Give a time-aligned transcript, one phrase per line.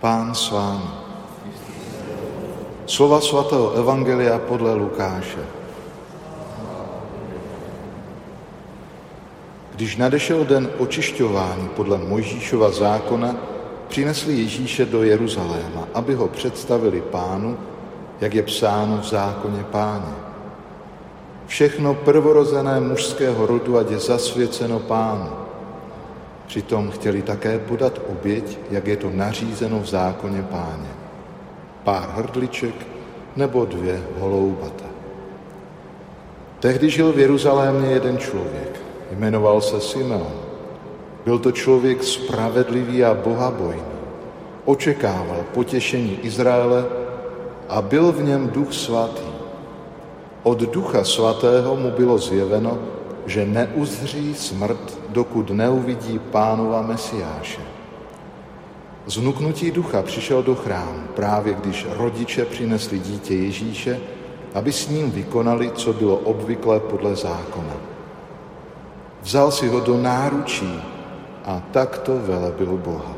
[0.00, 0.90] Pán s vámi.
[2.88, 5.44] Slova svatého Evangelia podle Lukáše.
[9.76, 13.36] Když nadešel den očišťování podle Mojžíšova zákona,
[13.88, 17.56] přinesli Ježíše do Jeruzaléma, aby ho představili pánu,
[18.20, 20.14] jak je psáno v zákoně páně.
[21.46, 25.49] Všechno prvorozené mužského rodu, ať je zasvěceno pánu.
[26.50, 30.90] Přitom chtěli také podat oběť, jak je to nařízeno v zákoně páně.
[31.84, 32.74] Pár hrdliček
[33.36, 34.84] nebo dvě holoubata.
[36.60, 38.82] Tehdy žil v Jeruzalémě jeden člověk.
[39.10, 40.32] Jmenoval se Simeon.
[41.24, 43.82] Byl to člověk spravedlivý a bohabojný.
[44.64, 46.84] Očekával potěšení Izraele
[47.68, 49.30] a byl v něm duch svatý.
[50.42, 52.78] Od ducha svatého mu bylo zjeveno,
[53.26, 57.60] že neuzří smrt, dokud neuvidí pánova Mesiáše.
[59.06, 64.00] Znuknutí ducha přišel do chrámu právě když rodiče přinesli dítě Ježíše,
[64.54, 67.76] aby s ním vykonali, co bylo obvyklé podle zákona.
[69.22, 70.82] Vzal si ho do náručí
[71.44, 73.14] a takto velebil Boha.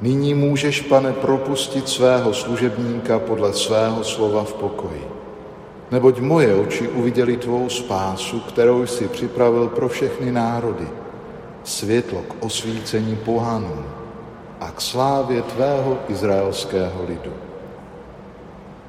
[0.00, 5.19] Nyní můžeš, pane, propustit svého služebníka podle svého slova v pokoji.
[5.90, 10.86] Neboť moje oči uviděli tvou spásu, kterou jsi připravil pro všechny národy,
[11.64, 13.84] světlo k osvícení pohanů
[14.60, 17.32] a k slávě tvého izraelského lidu.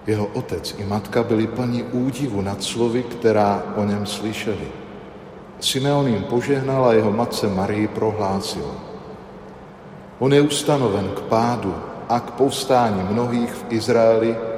[0.08, 4.68] Jeho otec i matka byli plní údivu nad slovy, která o něm slyšeli.
[5.60, 8.72] Simeon jim požehnal a jeho matce Marii prohlásil.
[10.20, 11.76] On je ustanoven k pádu
[12.10, 14.51] a k povstání mnohých v Izraeli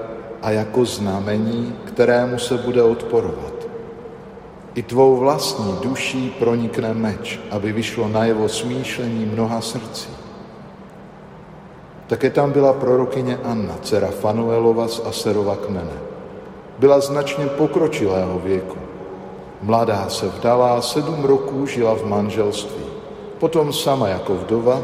[0.43, 3.53] a jako znamení, kterému se bude odporovat.
[4.73, 10.09] I tvou vlastní duší pronikne meč, aby vyšlo na jeho smýšlení mnoha srdcí.
[12.07, 15.97] Také tam byla prorokyně Anna, dcera Fanuelova z Aserova kmene.
[16.79, 18.77] Byla značně pokročilého věku.
[19.61, 22.85] Mladá se vdala a sedm roků žila v manželství.
[23.39, 24.81] Potom sama jako vdova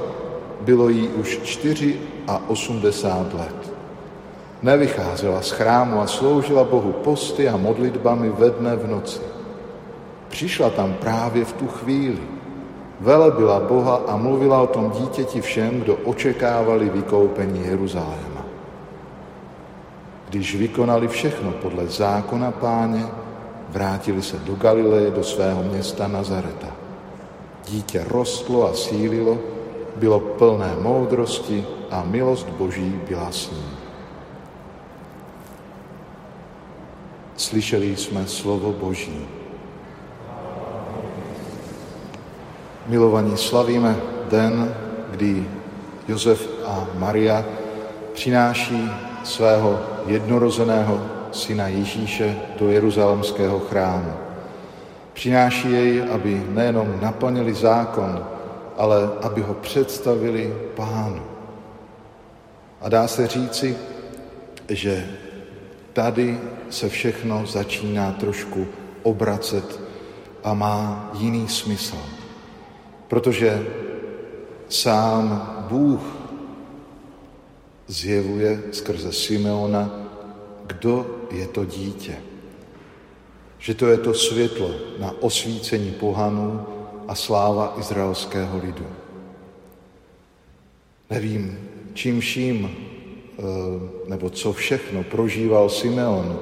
[0.61, 3.68] bylo jí už čtyři a osmdesát let.
[4.61, 9.21] Nevycházela z chrámu a sloužila Bohu posty a modlitbami ve dne v noci.
[10.29, 12.19] Přišla tam právě v tu chvíli.
[12.99, 18.45] Velebila Boha a mluvila o tom dítěti všem, kdo očekávali vykoupení Jeruzaléma.
[20.29, 23.05] Když vykonali všechno podle zákona páně,
[23.69, 26.67] vrátili se do Galileje, do svého města Nazareta.
[27.67, 29.37] Dítě rostlo a sílilo,
[29.95, 33.78] bylo plné moudrosti a milost Boží byla s ním.
[37.49, 39.25] Slyšeli jsme slovo Boží.
[42.87, 43.95] Milovaní, slavíme
[44.29, 44.75] den,
[45.09, 45.47] kdy
[46.07, 47.45] Josef a Maria
[48.13, 48.91] přináší
[49.23, 51.01] svého jednorozeného
[51.31, 54.13] syna Ježíše do jeruzalemského chrámu.
[55.13, 58.25] Přináší jej, aby nejenom naplnili zákon,
[58.77, 61.21] ale aby ho představili pánu.
[62.81, 63.77] A dá se říci,
[64.69, 65.09] že
[65.99, 66.39] tady
[66.69, 68.67] se všechno začíná trošku
[69.03, 69.79] obracet
[70.43, 71.97] a má jiný smysl.
[73.07, 73.67] Protože
[74.69, 75.27] sám
[75.69, 76.01] Bůh
[77.87, 79.91] zjevuje skrze Simeona,
[80.67, 82.15] kdo je to dítě.
[83.59, 86.65] Že to je to světlo na osvícení pohanů
[87.07, 88.87] a sláva izraelského lidu.
[91.09, 91.59] Nevím,
[91.93, 92.88] čím vším,
[94.07, 96.39] nebo co všechno prožíval Simeon,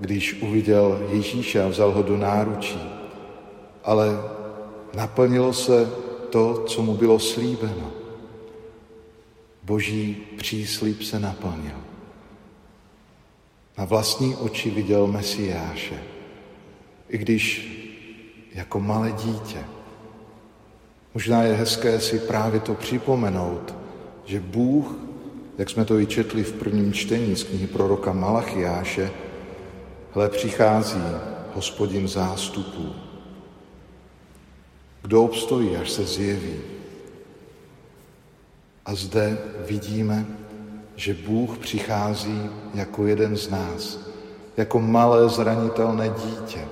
[0.00, 2.80] když uviděl Ježíše a vzal ho do náručí,
[3.84, 4.18] ale
[4.94, 5.90] naplnilo se
[6.30, 7.90] to, co mu bylo slíbeno.
[9.62, 11.76] Boží příslíb se naplnil.
[13.78, 16.02] Na vlastní oči viděl Mesiáše,
[17.08, 17.72] i když
[18.54, 19.64] jako malé dítě.
[21.14, 23.74] Možná je hezké si právě to připomenout,
[24.24, 24.96] že Bůh,
[25.62, 29.10] jak jsme to i četli v prvním čtení z knihy proroka Malachiáše,
[30.14, 31.02] hle přichází
[31.54, 32.92] hospodin zástupů.
[35.02, 36.56] Kdo obstojí, až se zjeví?
[38.86, 39.38] A zde
[39.68, 40.26] vidíme,
[40.96, 43.98] že Bůh přichází jako jeden z nás,
[44.56, 46.64] jako malé zranitelné dítě,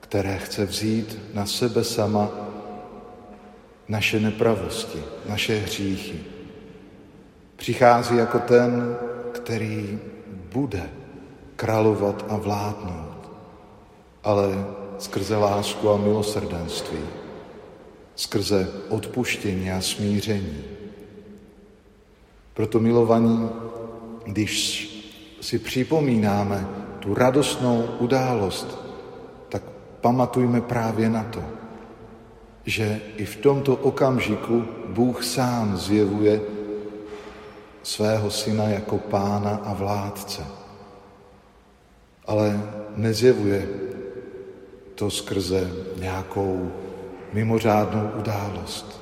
[0.00, 2.30] které chce vzít na sebe sama
[3.88, 6.39] naše nepravosti, naše hříchy.
[7.60, 8.96] Přichází jako ten,
[9.32, 9.98] který
[10.52, 10.90] bude
[11.56, 13.30] královat a vládnout,
[14.24, 14.64] ale
[14.98, 16.98] skrze lásku a milosrdenství,
[18.16, 20.64] skrze odpuštění a smíření,
[22.54, 23.48] Proto milovaní,
[24.24, 24.86] když
[25.40, 26.66] si připomínáme
[26.98, 28.78] tu radostnou událost,
[29.48, 29.62] tak
[30.00, 31.44] pamatujme právě na to,
[32.64, 36.59] že i v tomto okamžiku Bůh sám zjevuje
[37.90, 40.46] svého syna jako pána a vládce.
[42.26, 42.62] Ale
[42.96, 43.68] nezjevuje
[44.94, 46.70] to skrze nějakou
[47.32, 49.00] mimořádnou událost.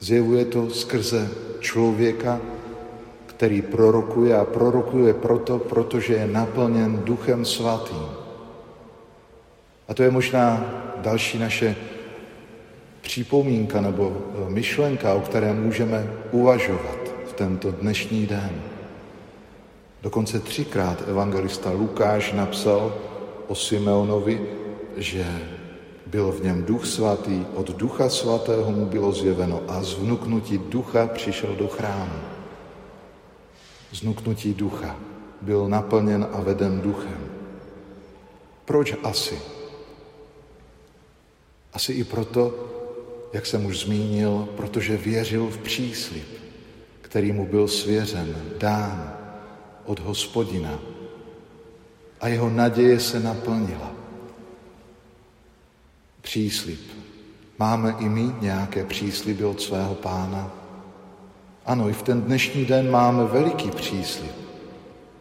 [0.00, 1.30] Zjevuje to skrze
[1.60, 2.40] člověka,
[3.26, 8.06] který prorokuje a prorokuje proto, protože je naplněn Duchem Svatým.
[9.88, 10.66] A to je možná
[10.98, 11.76] další naše
[13.02, 14.16] připomínka nebo
[14.48, 18.62] myšlenka, o které můžeme uvažovat v tento dnešní den.
[20.02, 22.94] Dokonce třikrát evangelista Lukáš napsal
[23.48, 24.40] o Simeonovi,
[24.96, 25.26] že
[26.06, 31.06] byl v něm duch svatý, od ducha svatého mu bylo zjeveno a z vnuknutí ducha
[31.06, 32.20] přišel do chrámu.
[33.92, 34.96] Znuknutí ducha
[35.42, 37.20] byl naplněn a veden duchem.
[38.64, 39.38] Proč asi?
[41.72, 42.71] Asi i proto,
[43.32, 46.28] jak jsem už zmínil, protože věřil v příslip,
[47.00, 49.14] který mu byl svěřen, dán
[49.84, 50.78] od hospodina.
[52.20, 53.92] A jeho naděje se naplnila
[56.20, 56.80] příslib.
[57.58, 60.50] Máme i my nějaké přísliby od svého pána?
[61.66, 64.32] Ano, i v ten dnešní den máme veliký příslib,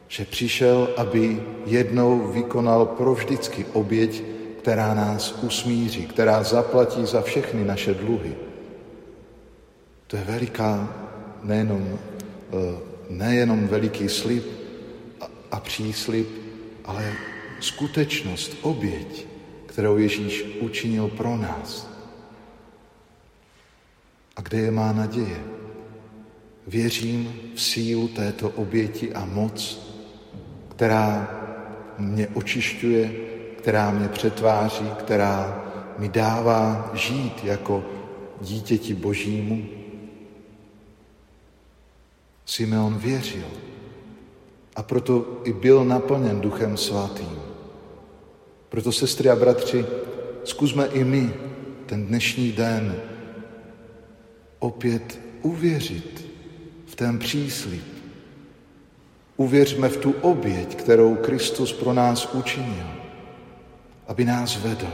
[0.07, 4.23] že přišel, aby jednou vykonal provždycky oběť,
[4.61, 8.35] která nás usmíří, která zaplatí za všechny naše dluhy.
[10.07, 10.85] To je veliká,
[11.43, 12.77] nejenom, eh,
[13.09, 14.45] nejenom veliký slib
[15.51, 16.29] a příslib,
[16.85, 17.13] ale
[17.59, 19.25] skutečnost, oběť,
[19.65, 21.89] kterou Ježíš učinil pro nás.
[24.37, 25.41] A kde je má naděje?
[26.67, 29.57] Věřím v sílu této oběti a moc,
[30.69, 31.07] která
[31.97, 33.31] mě očišťuje,
[33.61, 35.65] která mě přetváří, která
[35.97, 37.83] mi dává žít jako
[38.41, 39.65] dítěti božímu.
[42.45, 43.47] Simeon věřil
[44.75, 47.39] a proto i byl naplněn duchem svatým.
[48.69, 49.85] Proto, sestry a bratři,
[50.43, 51.33] zkusme i my
[51.85, 52.95] ten dnešní den
[54.59, 56.25] opět uvěřit
[56.85, 57.83] v ten příslip.
[59.37, 63.00] Uvěřme v tu oběť, kterou Kristus pro nás učinil,
[64.07, 64.91] aby nás vedl,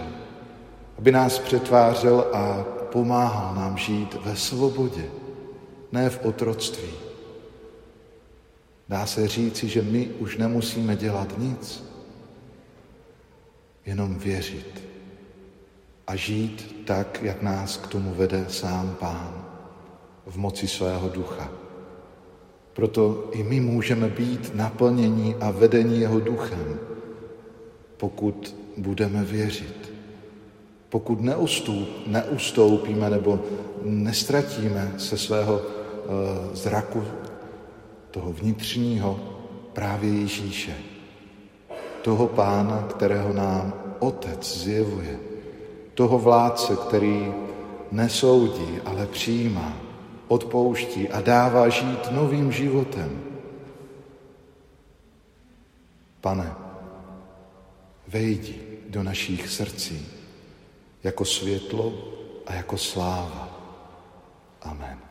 [0.98, 5.06] aby nás přetvářel a pomáhal nám žít ve svobodě,
[5.92, 6.92] ne v otroctví.
[8.90, 11.84] Dá se říci, že my už nemusíme dělat nic,
[13.86, 14.84] jenom věřit
[16.08, 19.46] a žít tak, jak nás k tomu vede sám Pán
[20.26, 21.52] v moci svého ducha.
[22.74, 26.80] Proto i my můžeme být naplnění a vedení jeho duchem,
[27.98, 29.94] pokud budeme věřit.
[30.90, 33.40] Pokud neustup, neustoupíme nebo
[33.84, 37.04] nestratíme se svého uh, zraku
[38.12, 39.20] toho vnitřního
[39.74, 40.76] právě Ježíše
[42.08, 45.20] toho pána, kterého nám Otec zjevuje,
[45.94, 47.34] toho vládce, který
[47.92, 49.74] nesoudí, ale přijímá,
[50.28, 53.12] odpouští a dává žít novým životem.
[56.22, 56.56] Pane,
[58.08, 58.67] vejdi
[58.98, 60.08] do našich srdcí
[61.04, 61.94] jako světlo
[62.46, 63.60] a jako sláva.
[64.62, 65.07] Amen.